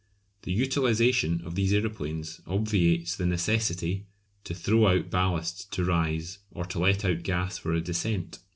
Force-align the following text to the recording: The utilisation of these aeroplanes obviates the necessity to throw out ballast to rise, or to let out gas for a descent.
The 0.41 0.51
utilisation 0.51 1.43
of 1.45 1.53
these 1.53 1.71
aeroplanes 1.75 2.41
obviates 2.47 3.15
the 3.15 3.27
necessity 3.27 4.07
to 4.45 4.55
throw 4.55 4.87
out 4.87 5.11
ballast 5.11 5.71
to 5.73 5.85
rise, 5.85 6.39
or 6.49 6.65
to 6.65 6.79
let 6.79 7.05
out 7.05 7.21
gas 7.21 7.59
for 7.59 7.71
a 7.75 7.81
descent. 7.81 8.39